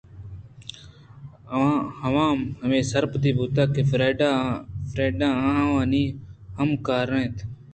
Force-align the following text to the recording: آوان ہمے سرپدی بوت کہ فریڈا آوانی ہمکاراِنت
آوان 2.07 2.37
ہمے 2.61 2.79
سرپدی 2.91 3.31
بوت 3.37 3.57
کہ 3.75 3.81
فریڈا 3.89 5.29
آوانی 5.59 6.03
ہمکاراِنت 6.57 7.35